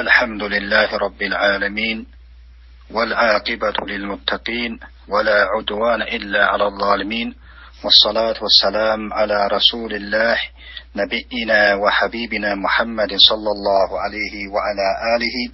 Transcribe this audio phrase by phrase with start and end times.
[0.00, 2.06] الحمد لله رب العالمين
[2.90, 7.34] والعاقبة للمتقين ولا عدوان إلا على الظالمين
[7.84, 10.38] والصلاة والسلام على رسول الله
[10.96, 15.52] نبينا وحبيبنا محمد صلى الله عليه وعلى آله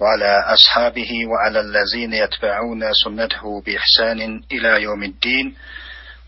[0.00, 5.54] وعلى أصحابه وعلى الذين يتبعون سنته بإحسان إلى يوم الدين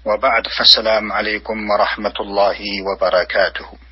[0.05, 3.86] وبعد فالسلام عليكم ورحمة الله وبركاته.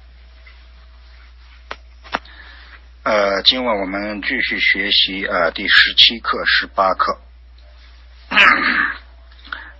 [3.03, 7.19] 呃，今晚我们继续学习呃第十七课、十八课。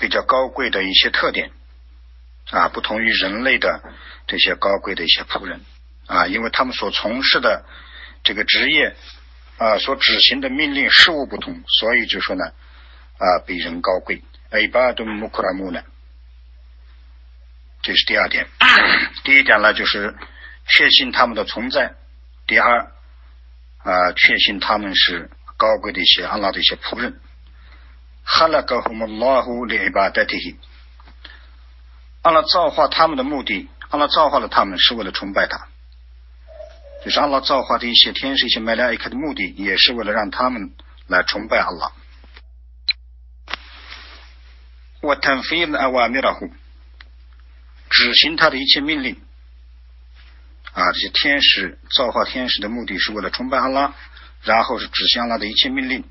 [0.00, 1.50] 比较高贵的一些特点
[2.50, 3.82] 啊，不同于人类的
[4.26, 5.60] 这些高贵的一些仆人
[6.06, 7.64] 啊，因为他们所从事的
[8.24, 8.96] 这个职业
[9.58, 12.44] 啊，所执行的命令事务不同，所以就说呢
[13.18, 14.22] 啊，比人高贵。
[14.50, 15.82] 艾巴顿穆库拉木呢，
[17.82, 18.48] 这是第二点。
[19.22, 20.16] 第一点呢，就是
[20.66, 21.92] 确信他们的存在。
[22.48, 22.92] 第二，
[23.84, 27.20] 啊，确信他们是高贵的一些安拉的一些仆人。
[28.24, 30.56] 哈拉格胡穆拉胡里巴代替，
[32.22, 35.68] 安拉造化他们的目的，安拉造化了他们是为了崇拜他。
[37.04, 40.74] 就是安拉造化的一些天使、一些麦来伊克的目的，也是为了让他们
[41.06, 41.92] 来崇拜安拉。
[45.02, 46.50] 我坦费阿瓦米拉胡，
[47.90, 49.20] 执行他的一切命令。
[50.78, 53.94] 啊，这些天使造化天使的目的是为了崇拜阿拉，
[54.44, 56.04] 然后是指向阿拉的一切命令。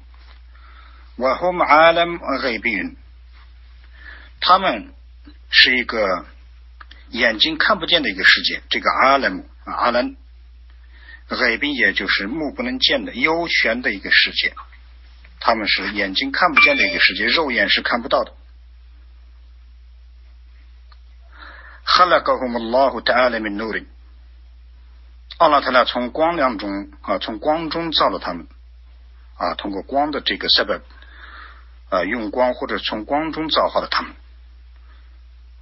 [1.16, 2.98] 我和阿兰海宾，
[4.42, 4.94] 他们
[5.50, 6.26] 是一个
[7.12, 8.62] 眼睛看不见的一个世界。
[8.70, 10.18] 这个阿兰阿兰
[11.30, 14.54] 海宾也就是目不能见的幽玄的一个世界，
[15.40, 18.34] 他们是眼睛看不见的一个世界，肉眼是看不到的。
[21.86, 22.60] 哈拉高呼穆
[25.39, 25.61] 拉胡达阿拉米努里。
[25.61, 28.47] 阿拉特拉从光亮中啊，从光中造了他们
[29.37, 30.81] 啊，通过光的这个设备
[31.89, 34.15] 啊，用光或者从光中造化了他们。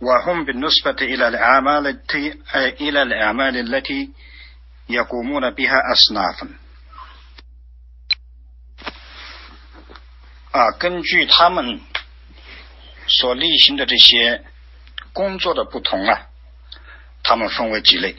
[0.00, 2.41] وهم بالنسبة إلى الأعمال التي
[2.81, 4.10] إلى الأعمال التي
[4.88, 6.48] يقومون بها أصنافا
[10.53, 11.81] 啊，根据他们
[13.06, 14.43] 所例行的这些
[15.12, 16.28] 工作的不同啊，
[17.22, 18.16] 他们分为几类。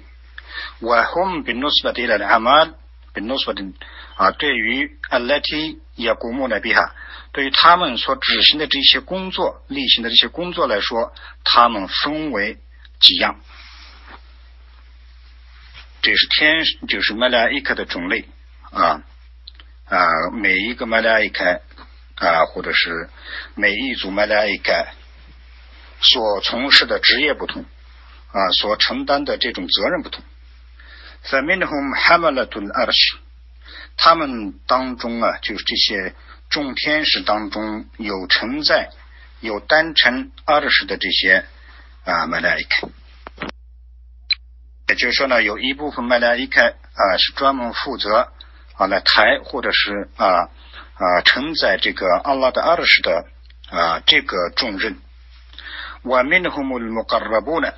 [0.82, 2.74] وهم بالنسبة إلى الأعمال
[3.14, 3.74] بالنسبة
[4.16, 6.92] 啊，对于 التي يقومون بها，
[7.32, 11.14] 对于他们所执行的这些工作、例行的这些工作来说，
[11.44, 12.58] 他们分为
[13.00, 13.40] 几样。
[16.02, 18.26] 这是天，就是马拉伊克的种类
[18.72, 19.04] 啊
[19.86, 21.62] 啊，每一个马拉伊克
[22.16, 23.10] 啊，或者是
[23.56, 24.88] 每一组马拉伊克
[26.02, 27.66] 所从事的职业不同
[28.32, 30.24] 啊，所承担的这种责任不同。
[31.26, 33.20] فمنهم حملة الأرش，
[33.96, 36.16] 他们当中啊，就是这些
[36.50, 38.90] 众天使当中有承载、
[39.40, 41.46] 有单承二十的这些
[42.04, 42.90] 啊麦来克，
[44.88, 48.32] 也就是说呢，有一部分麦来克啊是专门负责
[48.78, 50.50] 啊来抬或者是啊
[50.96, 53.28] 啊承载这个阿拉的二十的
[53.70, 54.98] 啊这个重任。
[56.04, 57.74] ومنهم المقربون，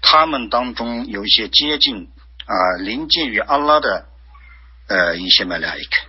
[0.00, 2.08] 他们当中有一些接近。
[2.49, 4.07] 啊，临近于阿拉的
[4.87, 6.07] 呃一些麦莱克，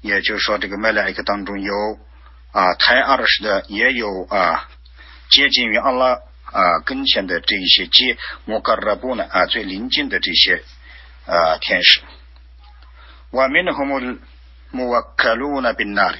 [0.00, 1.74] 也就是说这个麦莱克当中有
[2.52, 4.66] 啊太二十的，也有啊
[5.28, 6.12] 接近于阿拉
[6.44, 8.16] 啊跟前的这一些接
[8.46, 10.62] 摩嘎拉布呢啊最临近的这些
[11.26, 12.00] 啊天使。
[13.32, 14.00] 外面的和穆
[14.70, 16.16] 穆瓦克鲁那边那里，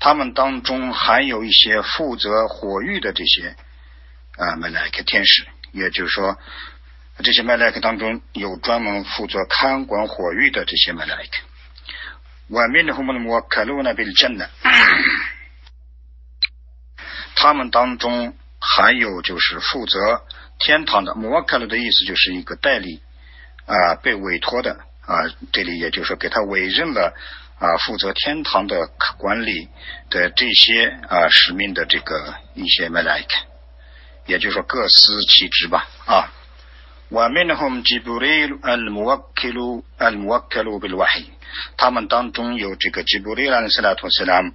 [0.00, 3.54] 他们当中还有一些负责火域的这些
[4.38, 6.38] 啊麦莱克天使，也就是说。
[7.22, 11.42] 这些麦莱克当中有专门负责看管火域的这些麦莱克，
[12.48, 14.50] 外面的和我们摩克鲁那边真的，
[17.36, 20.24] 他们当中还有就是负责
[20.58, 23.00] 天堂的摩克鲁的意思就是一个代理
[23.64, 24.72] 啊，被委托的
[25.06, 25.22] 啊，
[25.52, 27.14] 这里也就是说给他委任了
[27.60, 29.68] 啊，负责天堂的管理
[30.10, 33.28] 的这些啊使命的这个一些麦莱克，
[34.26, 36.32] 也就是说各司其职吧啊。
[37.13, 41.25] ومنهم جبريل الموكل الموكل بالوحي
[41.77, 44.53] 他们当中有这个吉布利兰斯拉托斯拉姆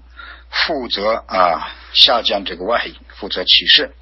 [0.48, 3.92] 负责啊下降这个 wahi 负责启示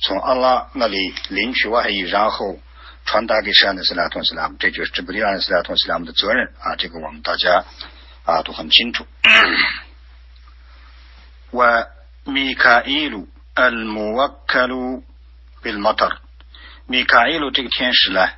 [0.00, 2.58] 从阿拉那里领取 wahi 然后
[3.04, 7.64] 传达给圣安斯拉托斯拉姆这就是吉布利兰斯拉托斯拉姆的责任啊这个我们大家
[8.24, 9.06] 啊都很清楚
[11.52, 13.26] وميكائيل
[13.58, 15.02] الموكل
[15.64, 16.20] بالمطر
[16.86, 18.28] 米卡伊鲁这个天使呢，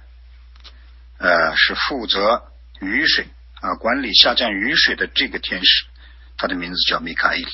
[1.19, 2.51] 呃，是负责
[2.81, 3.29] 雨水
[3.61, 5.87] 啊，管理下降雨水的这个天使，
[6.37, 7.47] 他的名字叫米卡伊。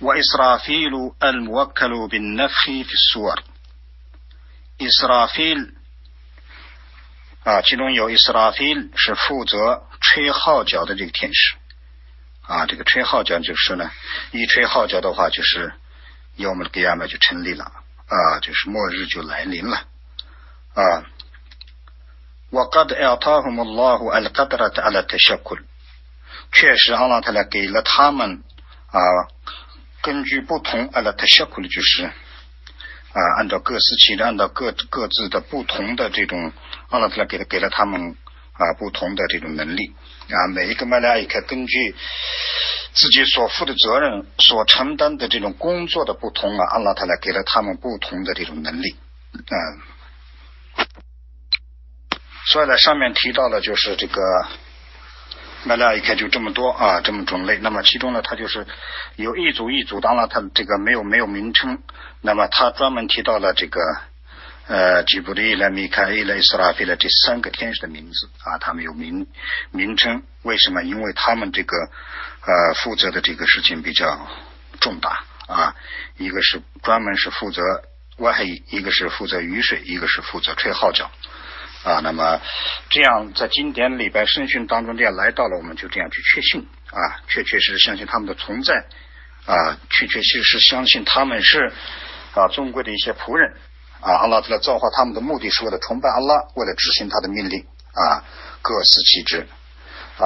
[0.00, 3.42] و إسرافيل الموكل بالنفخ في الصور
[4.78, 5.74] إسرافيل
[7.42, 11.56] 啊，其中有 إسرافيل 是负责吹号角的这个天使
[12.42, 13.90] 啊，这个吹号角就是呢，
[14.30, 15.72] 一吹号角的话，就是
[16.36, 17.72] 要我们的给亚麦就成立了。
[18.06, 19.76] 啊，就是末日就来临了
[20.74, 21.04] 啊。
[22.50, 25.58] وقد أعطاهم الله القدرة على التشكل
[26.50, 28.42] 确实，阿拉他来给了他们
[28.90, 28.98] 啊，
[30.00, 36.50] 根据不同阿拉特小库的就是啊，按照各司其职，按照各各自的不同的这种，
[36.88, 38.16] 阿拉他来给了给了他们
[38.54, 39.94] 啊不同的这种能力
[40.29, 41.95] 啊，每一个麦莱克根据。
[42.95, 48.95] 自己所负的责任、所承担的这种工作的不同啊，阿拉他来给了他们不同的这种能力，
[49.33, 49.49] 嗯，
[52.45, 54.21] 所以呢，上面提到的就是这个
[55.63, 57.57] 麦拉一看就这么多啊，这么种类。
[57.57, 58.67] 那么其中呢，它就是
[59.15, 61.81] 有一组一组，当然它这个没有没有名称。
[62.21, 63.81] 那么他专门提到了这个
[64.67, 69.27] 呃吉布利、米卡伊、伊斯拉菲勒这三个天使的名字啊，他们有名
[69.71, 70.23] 名称。
[70.43, 70.83] 为什么？
[70.83, 71.77] 因为他们这个。
[72.45, 74.27] 呃，负责的这个事情比较
[74.81, 75.73] 重大啊，
[76.17, 77.61] 一个是专门是负责
[78.17, 81.09] 外，一个是负责雨水，一个是负责吹号角
[81.85, 82.01] 啊。
[82.03, 82.41] 那么
[82.89, 88.87] 这样在经典礼拜圣训当中这样来到了，我们就这样去确信啊，确确实实相信他们的存在
[89.45, 91.71] 啊，确确实实相信他们是
[92.33, 93.55] 啊尊贵的一些仆人
[94.03, 94.21] 啊。
[94.21, 98.23] 阿拉在造化他们的目的是为了崇拜阿拉，为了执行他的命令啊，
[98.61, 99.47] 各司其职
[100.17, 100.25] 啊。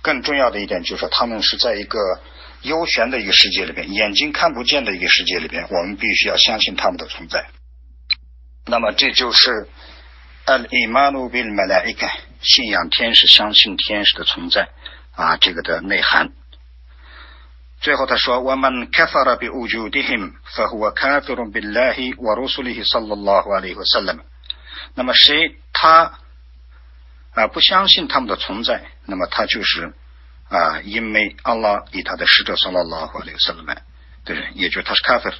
[0.00, 1.98] 更重要的一点就是，他们是在一个
[2.62, 7.46] 幽玄的一个世界里边，眼睛看不见的一个世界里边，我们必须要相信他们的存在。
[8.64, 9.68] 那么这就是
[10.46, 12.08] al imanu bil malik
[12.40, 14.68] 信仰天使，相信天使的存在
[15.14, 16.30] 啊，这个的内涵。
[17.80, 24.20] 最后他说我们 kafara bi wujudihim fa huwa kafirun billahi wa rusulihi sallallahu alaihi wasallam。
[24.94, 26.18] 那么谁他
[27.34, 28.82] 啊不相信他们的存在？
[29.06, 29.94] 那么他就是
[30.48, 33.82] 啊，因为阿拉以他的使者萨拉拉和那个萨勒曼
[34.24, 35.36] 的人，也就是他是卡菲尔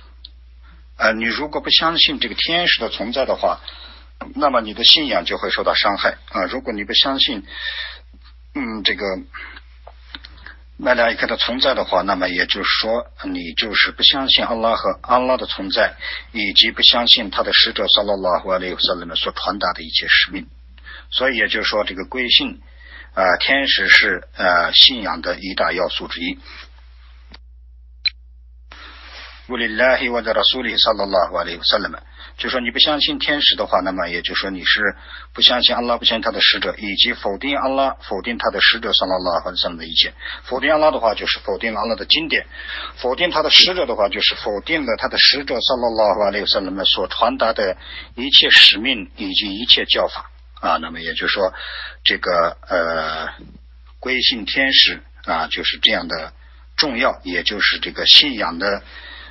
[0.97, 1.13] 啊。
[1.13, 3.61] 你如果不相信这个天使的存在的话，
[4.35, 6.45] 那么你的信仰就会受到伤害啊。
[6.45, 7.45] 如果你不相信
[8.55, 9.05] 嗯这个
[10.81, 15.97] 麦拉一看他存在的话那么也就是说你就是不相信阿拉和阿拉的存在
[16.31, 20.47] 以及不相信他的使者萨拉拉和阿里萨勒曼所传达的一切使命。
[21.11, 22.61] 所以也就是说这个归信
[23.15, 26.39] 啊天使是啊信仰的一大要素之一。
[32.39, 34.95] 就说你不相信天使的话，那么也就说你是
[35.35, 40.15] 不相信阿拉，不相信他的使者，以及否定阿拉，否定他的使者萨拉拉和这么的意见。
[40.45, 42.45] 否定阿拉的话，就是否定阿拉的经典；
[42.97, 47.77] 否定他的使者的话，就是否定了他的使者萨拉拉和那些人们所传达的
[48.15, 50.31] 一切使命以及一切教法
[50.61, 50.77] 啊。
[50.77, 51.53] 那么也就是说，
[52.05, 53.29] 这个呃，
[53.99, 56.33] 归信天使啊，就是这样的
[56.77, 58.85] 重要，也就是这个信仰的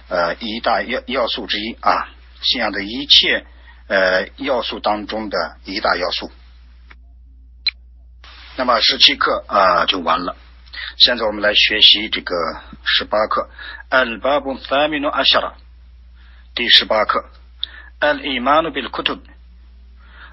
[0.09, 2.09] 呃一大要要素之一啊。
[2.41, 3.45] 信仰的一切
[3.87, 6.31] 呃要素当中的一大要素
[8.55, 10.35] 那么十七课啊就完了。
[10.97, 12.35] 现在我们来学习这个
[12.83, 13.49] 十八课。
[13.89, 15.53] Al Babu Faminu Ashara，
[16.55, 17.29] 第十八课。
[17.99, 19.21] Al Imanu Bil Kutub，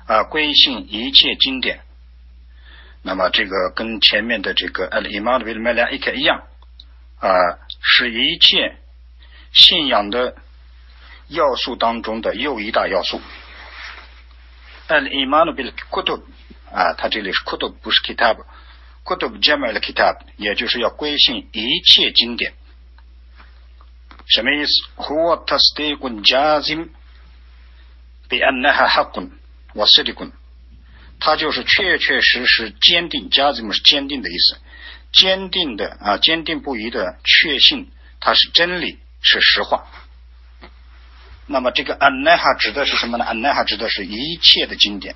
[0.07, 1.81] 啊，归信一切经典。
[3.03, 6.45] 那么这个跟前面的这个 Al Imanu Bil Malaika 一样
[7.21, 7.31] 啊，
[7.83, 8.79] 是一切
[9.53, 10.35] 信仰的
[11.28, 13.22] 要素当中的又一大要素。
[14.88, 16.22] Al Imanu Bil Kutub，
[16.72, 22.54] 啊，它这里是 Kutub，不是 Kitab。Kutub Jamal Kitab，也就是要归信一切经典。
[24.28, 24.72] 什么意思？
[24.98, 26.90] هو تصديق جازم
[28.30, 29.20] بأنها حق
[29.76, 30.32] وصدق。
[31.20, 34.58] 它就是确确实实坚定，jazim 是坚定的意思，
[35.12, 39.86] 坚定的啊，坚定不移的确信它是真理，是实话。
[41.47, 45.15] 那么这个 a n a h a 指的是什么呢 a n a h a 指的是一切的经典。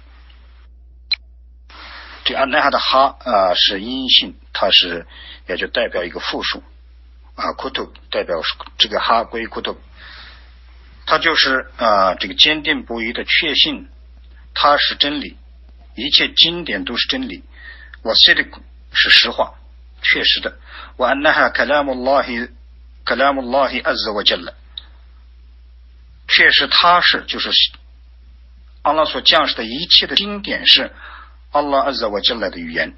[2.25, 5.06] 这 a n a h a 的哈啊是阴性，它是
[5.49, 6.62] 也就代表一个复数。
[7.35, 8.40] 啊，kutub 代表
[8.78, 9.76] 这个哈归 kutub，
[11.06, 13.88] 它就是啊这个坚定不移的确信，
[14.54, 15.37] 它是真理，
[15.94, 17.44] 一切经典都是真理。
[18.02, 18.44] 我 s i d
[18.92, 19.54] 是实话，
[20.02, 20.58] 确实的。
[20.97, 22.50] 我 anha kalamullahi
[23.04, 24.54] kalamullahi azza wa jalla，
[26.28, 27.50] 确实它是就是
[28.82, 30.92] 阿拉所降世的一切的经典是
[31.50, 32.94] 阿拉 azza wa jalla 的语言。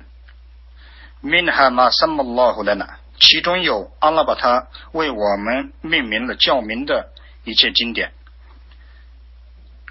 [1.22, 2.96] minha ma sammallahu lana。
[3.18, 7.12] 其中有阿拉把它为我们命名了教名的
[7.44, 8.12] 一切经典，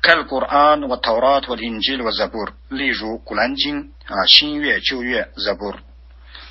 [0.01, 5.75] 开古安和陶拉和林吉和 zabur，例如古兰经啊、新月、旧月、zabur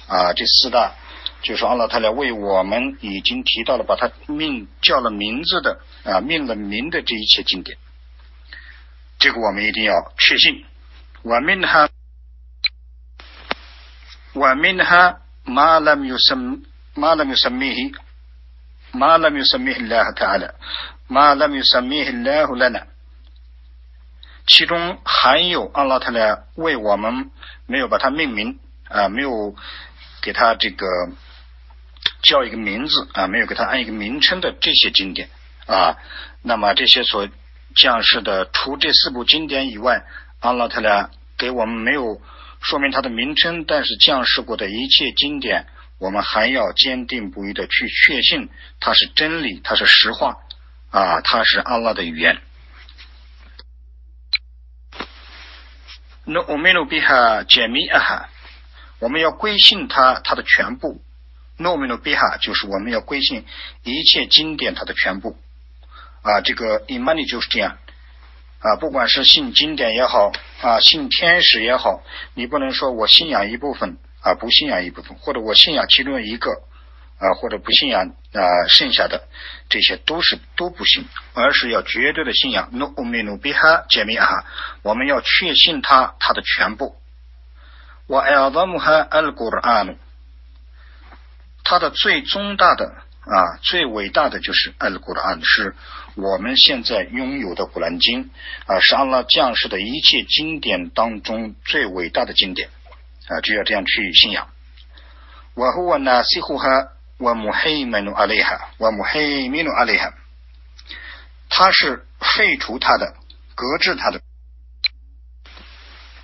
[0.07, 0.95] 啊这四大，
[1.40, 7.78] 就是阿拉泰来为我们已经提到了把他命叫了名字的啊命了名的这一切经典，
[9.21, 10.64] 这个我们一定要确信。
[11.23, 11.88] 我命哈，
[14.33, 16.37] 我命哈，马拉米什
[16.95, 17.92] 马拉米什米黑，
[18.92, 20.54] 马拉米什米黑拉他塔阿拉，
[21.07, 22.85] 马拉米什米黑拉胡拉纳。
[24.47, 27.30] 其中含有阿拉泰来为我们
[27.66, 29.54] 没有把它命名啊，没有
[30.21, 30.85] 给他这个。
[32.23, 35.28] 叫一个名字啊，没有给他按一个名称的这些经典
[35.67, 35.97] 啊，
[36.43, 37.28] 那么这些所
[37.75, 40.05] 降世的，除这四部经典以外，
[40.40, 42.21] 阿拉特来给我们没有。
[42.61, 48.49] 说明它的名称，但是降世过的一切经典，我们还要坚定不移的去确信
[48.81, 50.38] 它是真理，它是实话
[50.90, 52.37] 啊，它是阿拉的语言。
[56.25, 58.28] 那我们努比哈解密啊哈，
[58.99, 61.00] 我们要归信它它的全部。
[61.59, 63.45] 那我们努比哈就是我们要归信
[63.83, 65.37] 一切经典它的全部
[66.23, 67.77] 啊，这个 imani 就是这样。
[68.61, 72.03] 啊，不管是信经典也好，啊，信天使也好，
[72.35, 76.50] 你不能说我信仰一部分，啊，不信仰一部分，或者我信仰其中一个，
[77.21, 79.29] 啊，或者不信仰啊，剩下的
[79.69, 82.69] 这些都是都不信，而是要绝对的信仰。
[82.73, 84.45] 努米努比哈解密哈，
[84.83, 86.97] 我们要确信它它的全部。
[88.09, 89.97] 我艾达姆哈尔古尔安，
[91.71, 95.75] 它的最终大的啊，最伟大的就是尔古尔安是。
[96.15, 98.25] 我们现在拥有的《古兰经》
[98.65, 102.71] 啊，是阿拉降世的一切经典当中最伟大的经典
[103.27, 104.49] 啊，就要这样去信仰。
[105.53, 106.67] 我和我呢，西呼哈，
[107.19, 110.15] 我穆黑门努阿雷哈，我穆黑米努阿雷哈，
[111.51, 113.15] 他是废除他的，
[113.55, 114.23] 搁置他的。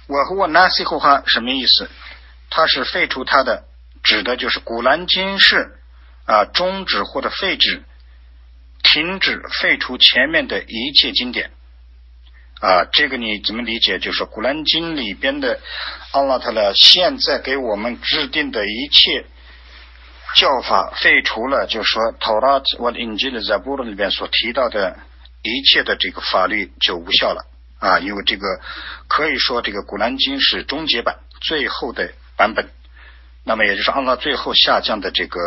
[0.06, 1.90] 我和我那西呼哈什么意思？
[2.48, 3.64] 他是废除他的，
[4.04, 5.76] 指的就是《古兰经》是
[6.26, 7.82] 啊，终止或者废止。
[8.86, 11.50] 停止废除前面的一切经典
[12.60, 13.98] 啊，这个你怎么理解？
[13.98, 15.58] 就是《古兰经》里边的
[16.12, 19.24] 阿拉特勒现在给我们制定的一切
[20.36, 24.98] 教法废除了，就是说《托拉》或者《印经》的《在部落里边所提到的
[25.42, 27.46] 一切的这个法律就无效了
[27.80, 28.60] 啊，因为这个
[29.08, 32.68] 可以说这个《古兰经》是终结版最后的版本，
[33.44, 35.38] 那么也就是阿拉最后下降的这个。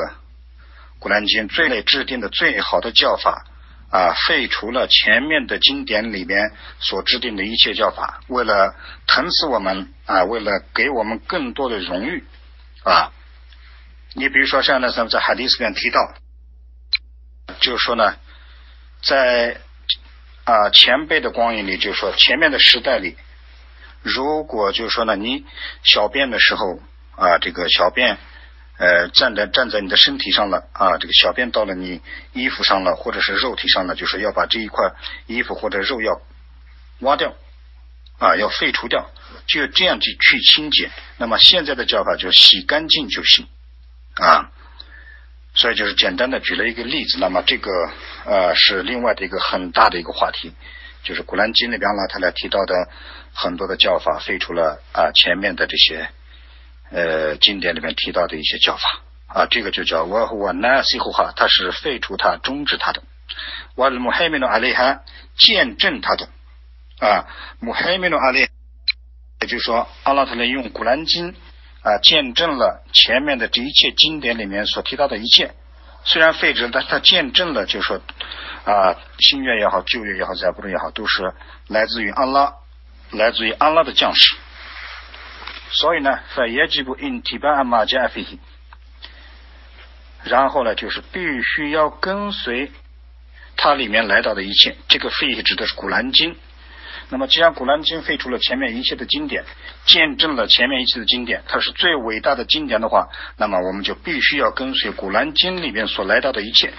[1.00, 3.46] 古兰经最内制定的最好的教法
[3.92, 8.74] 啊，废除了前面的经典里边所制定的一切教法，为了
[9.06, 12.24] 疼死我们啊，为了给我们更多的荣誉
[12.84, 13.12] 啊。
[14.16, 16.16] 你比如说像那什么在海迪斯里面提到，
[17.60, 18.16] 就是说呢，
[19.04, 19.58] 在
[20.46, 23.16] 啊前辈的光影里，就是说前面的时代里，
[24.02, 25.46] 如果就是说呢，你
[25.84, 26.80] 小便的时候
[27.18, 28.18] 啊，这个小便。
[28.80, 32.00] 呃，站在站在你的身体上了啊，这个小便到了你
[32.34, 34.94] 衣服上了，或者是肉体上了，就是要把这一块
[35.26, 36.22] 衣服或者肉要
[37.00, 37.34] 挖掉
[38.20, 39.10] 啊，要废除掉。
[39.48, 40.92] 就这样去去清洁。
[41.18, 43.48] 那么现在的叫法就洗干净就行
[44.18, 44.52] 啊。
[45.56, 47.18] 所以就是简单的举了一个例子。
[47.20, 47.72] 那么这个
[48.26, 50.54] 呃是另外的一个很大的一个话题，
[51.02, 52.76] 就是古兰经里边呢，他来提到的
[53.34, 56.12] 很多的叫法，废除了啊前面的这些
[56.92, 58.82] 呃经典里面提到的一些叫法
[59.28, 63.04] 啊，这个就叫瓦胡瓦纳西胡哈，它是废除它、终止它的。
[63.76, 65.02] 瓦穆海米努阿里哈
[65.38, 66.30] 见证它的
[67.00, 67.28] 啊，
[67.60, 68.48] 穆海米努阿里，
[69.42, 71.36] 也就是说，阿拉特来用古兰经。
[71.84, 75.54] 啊，见证了前面的这一切经典里面所提到的一切，
[76.04, 78.02] 虽然废止，但是他见证了，就是说
[78.66, 81.34] 啊，新月也好，旧月也好，再不论也好，都是
[81.68, 82.56] 来自于安拉，
[83.12, 84.36] 来自于安拉的降世。
[85.72, 88.26] 所以呢，在耶吉布因提巴阿玛加菲，
[90.24, 92.72] 然后呢，就是必须要跟随
[93.56, 94.76] 它里面来到的一切。
[94.88, 96.36] 这个废指的是古兰经。
[97.10, 99.46] 那么，既然《古兰经》废除了前面一切的经典，
[99.86, 103.08] 见证了前面一切的经典，它是最伟大的经典的话，
[103.38, 106.74] 那么我们就必须要跟随《古兰经》里面所来到的一切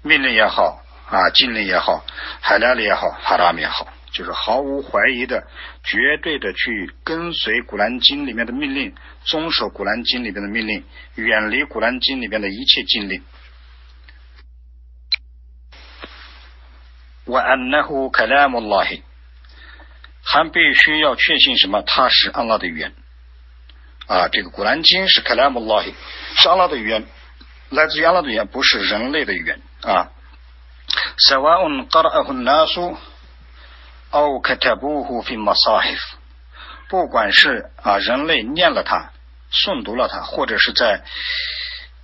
[0.00, 2.02] 命令也好啊，禁令也好，
[2.40, 5.47] 海拉里也好，哈拉米也好，就是毫无怀疑的、
[5.83, 10.83] 绝对的去跟随《古兰经》里面的命令，遵守《古兰经》里面的命令，
[11.15, 13.23] 远离《古兰经》里面的一切禁令。
[17.25, 19.01] وأنه كلام الله
[20.25, 21.81] 还必须要确信什么？
[21.81, 22.93] 它是安拉的语言
[24.07, 24.27] 啊！
[24.27, 25.95] 这个古兰经是卡拉姆拉希，
[26.35, 27.05] 是安拉的语言，
[27.69, 30.11] 来自于安拉的语言，不是人类的语言啊。
[31.17, 32.97] سواء قرأه الناس
[34.10, 36.18] 欧克特布胡菲莫萨哈夫，
[36.88, 39.10] 不管是啊人类念了它、
[39.52, 41.02] 诵读了它，或者是在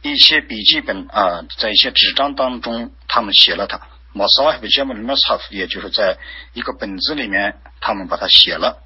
[0.03, 3.81] 一些笔记本啊，在一些纸张当中，他们写了它。
[4.13, 6.19] 莫萨哈夫杰姆里莫萨夫，也就是在
[6.53, 8.83] 一个本子里面，他们把它写了。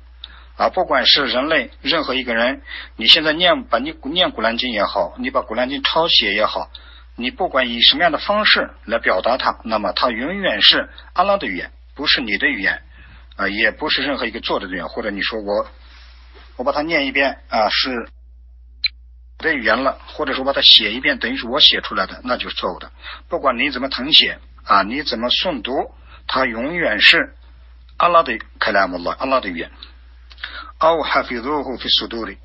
[0.56, 2.62] 啊，不管是人类任何一个人，
[2.94, 6.70] 你现在念把你念古兰经也好，你把古兰经抄写也好，
[7.16, 11.72] 你不管以什么样的方式来表达它，那么它永远是阿拉的语言。
[11.94, 12.80] 不是你的语言，
[13.38, 14.86] 啊，也不是任何一个作者的语言。
[14.88, 15.66] 或者你说我
[16.56, 18.10] 我把它念一遍啊，是
[19.38, 22.92] 的语言了，或者说把它写一遍，等于是我写出来的，那就是错误的。
[23.28, 24.38] 不管你怎么誊写。
[24.64, 25.72] 啊，你怎么诵读？
[26.26, 27.34] 它永远是
[27.96, 29.70] 阿拉的克拉姆拉，阿拉的语言。
[30.76, 32.36] 奥哈菲鲁胡菲苏杜里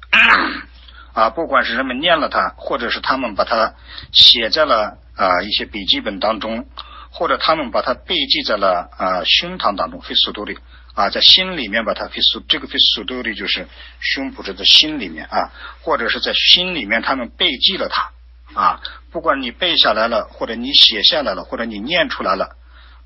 [1.12, 3.74] 啊，不管是人们念了它，或者是他们把它
[4.14, 6.66] 写在了啊一些笔记本当中，
[7.12, 10.58] 或者他们把它背记在了啊胸膛当中，菲苏杜里
[10.94, 13.68] 啊，在心里面把它菲苏这个菲苏杜里就是
[14.00, 15.52] 胸脯这的心里面啊，
[15.82, 18.12] 或者是在心里面他们背记了它。
[18.54, 18.80] 啊，
[19.12, 22.56] 不管你背下来了，或者你写下来了，或者你念出来了，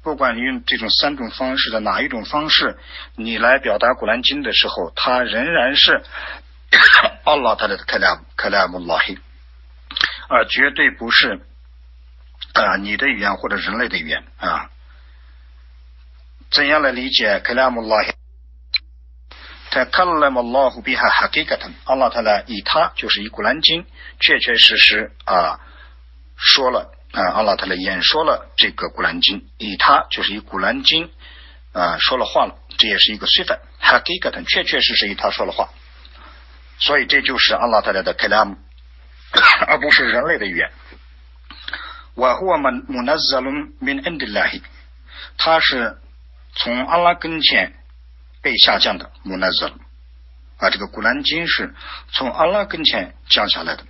[0.03, 2.77] 不管你用这种三种方式的哪一种方式，
[3.15, 6.03] 你来表达古兰经的时候，它仍然是
[7.23, 9.17] 阿拉他的克拉克拉姆拉黑，
[10.27, 11.39] 而绝对不是
[12.53, 14.69] 啊你的语言或者人类的语言啊。
[16.49, 18.13] 怎样来理解克拉姆拉希？
[19.69, 23.85] 他克拉姆拉胡比哈哈给个他，阿拉他呢以他就是以古兰经。
[24.19, 25.59] 确确实实啊，
[26.35, 31.11] 说了啊，阿拉特来演说了这个古兰经，以他就是以古兰经
[31.73, 35.69] 啊说了话了，这也是一个随法，哈给个他确确实实以他说了话，
[36.79, 38.55] 所以这就是阿拉特来的克拉姆，
[39.67, 40.71] 而不是人类的语言。
[42.15, 44.61] 瓦胡阿曼穆纳兹伦 min indillahi，
[45.37, 45.97] 他是
[46.57, 47.73] 从阿拉跟前
[48.41, 49.71] 被下降的穆纳兹
[50.57, 51.73] 啊，这个古兰经是
[52.11, 53.83] 从阿拉跟前降下来的。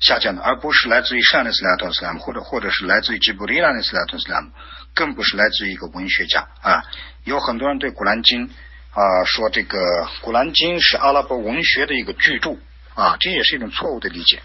[0.00, 4.50] 下降的，而不是来自于上的斯拉特斯拉姆，或者或者是来自于吉布利拉的斯拉特斯拉姆，
[4.92, 6.84] 更不是来自于一个文学家啊。
[7.22, 8.50] 有很多人对古兰经
[8.90, 9.78] 啊说这个
[10.20, 12.56] 古兰经是阿拉伯文学的一个巨著
[12.94, 14.42] 啊，这也是一种错误的理解。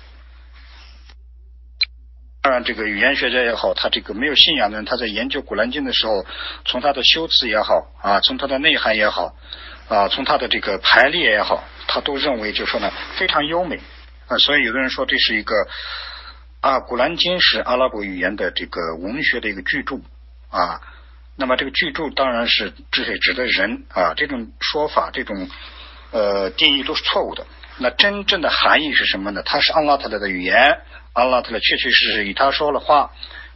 [2.42, 6.26] 当然，这个语言学家也好，他这个没有信仰的人，他在研究古兰经的时候，
[6.64, 9.36] 从他的修辞也好啊，从他的内涵也好
[9.90, 13.80] 啊，从他的这个排列也好，他都认为就说呢非常优美。
[14.28, 15.54] 啊，所以有的人说这是一个
[16.62, 19.96] 啊，《古兰经》是阿拉伯语言的这个文学的一个巨著
[20.50, 20.80] 啊。
[21.36, 25.50] 那么这个巨著当然是这些指的人啊，这种说法、这种
[26.12, 27.46] 呃定义都是错误的。
[27.80, 29.42] 那真正的含义是什么呢？
[29.46, 30.80] 它是阿拉特的语言，
[31.14, 33.12] 阿拉特勒确确实实以他说了话，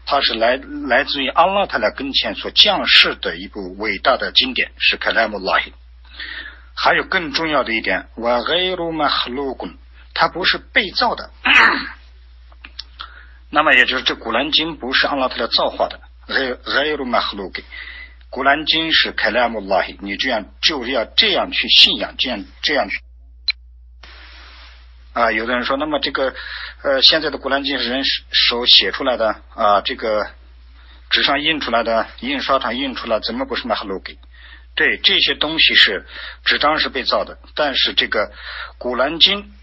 [0.06, 5.74] 他是来来自于阿拉特勒跟前所降世的一部伟大的经典，是卡拉姆拉希。
[6.76, 9.76] 还有更重要的一点，瓦盖鲁马哈鲁贡。
[10.16, 11.32] 它不是被造的，
[13.50, 16.00] 那么也就是这《古兰经》不是阿拉特勒造化的，
[18.30, 23.00] 古兰经是凯拉姆拉希，你这样就要这样去信仰，这样这样去。
[25.14, 26.34] 啊，有的人说，那么这个
[26.82, 30.28] 呃，现在的古兰经是人手写出来的啊，这个
[31.12, 34.18] 纸上印出来的，印刷厂印出来，怎么不是马哈鲁给？
[34.74, 36.08] 对，这些东西是
[36.44, 38.32] 纸张是被造的，但是这个
[38.80, 39.54] 古兰经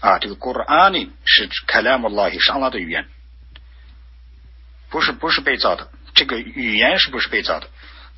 [0.00, 3.04] 啊，这个古兰阿尼是凯拉姆拉希，是阿拉的语言，
[4.88, 7.66] 不是不是被造的，这个语言是不是被造的？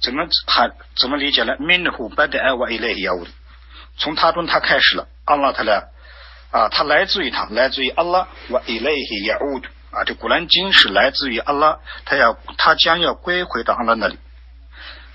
[0.02, 3.28] 怎么还怎么理解呢？Minhu bad a wa ilay a
[3.96, 5.82] 从他中他开始了，阿拉他俩。
[6.54, 8.28] 啊，它来自于他，来自于阿拉。
[8.48, 14.16] 我以类也也悟啊，这古兰经是来自于阿拉，他要他将要归回到阿拉那里。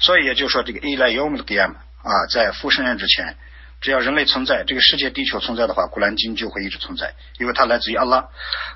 [0.01, 3.37] 所以也就是说，这个伊莱尤姆的 DM 啊，在复生人之前，
[3.79, 8.27] 只要人类存在，这个世界地球存在的话，古兰经就会一直存在，因为它来自于阿拉。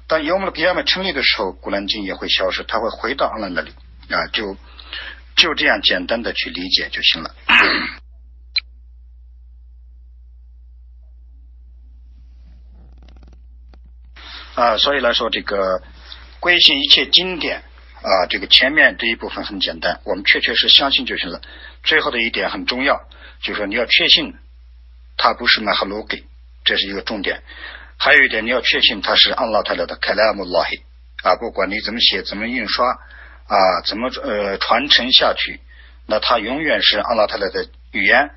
[0.08, 3.71] 当尤姆的 DM 成立的时候，古兰经也会消失，它会回到阿拉那里
[4.10, 4.56] 啊，就
[5.36, 7.36] 就这样简单的去理解就行了。
[14.55, 15.81] 啊，所以来说，这个
[16.39, 17.63] 归信一切经典
[18.03, 21.41] 啊，这个前面这一部分很简单，我们确确实相信就行了。
[21.83, 23.01] 最后的一点很重要，
[23.41, 24.35] 就是说你要确信
[25.17, 26.23] 它不是马哈鲁给，
[26.63, 27.41] 这是一个重点。
[27.97, 30.83] 还有一点，你要确信它是安拉泰勒的凯莱姆拉希
[31.23, 32.85] 啊，不管你怎么写、怎么印刷
[33.47, 35.59] 啊、怎么呃传承下去，
[36.05, 38.29] 那它永远是安拉泰勒的语言，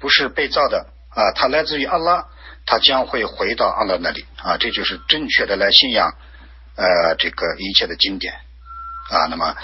[0.00, 2.26] 不是被造的啊，它来自于阿拉。
[2.65, 6.11] 他将会回到阿拉那里啊，这就是正确的来信仰
[6.75, 8.33] 呃这个一切的经典
[9.09, 9.27] 啊。
[9.29, 9.55] 那么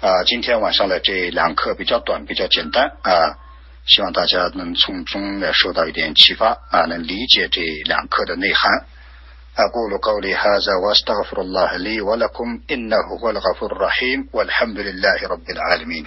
[0.00, 3.38] 啊，今天晚上的这两课比较短，比较简单啊，
[3.86, 8.86] 希望大家能从中来受到一点启发啊，能理解这两课的内涵。
[9.56, 16.06] أقول قولي هذا وأستغفر الله لي ولكم إنه هو الغفور الرحيم والحمد لله رب العالمين